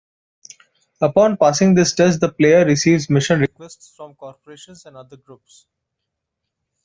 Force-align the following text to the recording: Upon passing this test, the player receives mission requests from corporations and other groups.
Upon 0.99 1.37
passing 1.37 1.75
this 1.75 1.93
test, 1.93 2.21
the 2.21 2.31
player 2.31 2.65
receives 2.65 3.07
mission 3.07 3.39
requests 3.39 3.93
from 3.95 4.15
corporations 4.15 4.87
and 4.87 4.97
other 4.97 5.17
groups. 5.17 5.67